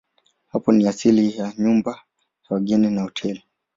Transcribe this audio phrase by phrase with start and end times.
[0.47, 1.91] Hapa ni asili ya nyumba
[2.49, 3.43] ya wageni na hoteli.